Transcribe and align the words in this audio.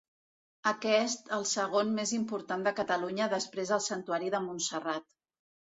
Aquest 0.71 1.29
el 1.37 1.45
segon 1.51 1.93
més 1.99 2.15
important 2.21 2.67
de 2.69 2.75
Catalunya 2.81 3.31
després 3.37 3.75
del 3.77 3.87
Santuari 3.93 4.37
de 4.37 4.45
Montserrat. 4.51 5.09